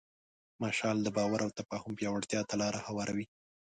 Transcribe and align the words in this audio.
مشعل 0.61 0.97
د 1.03 1.07
باور 1.17 1.39
او 1.45 1.51
تفاهم 1.59 1.91
پیاوړتیا 1.99 2.41
ته 2.49 2.55
لاره 2.61 2.79
هواروي. 2.87 3.25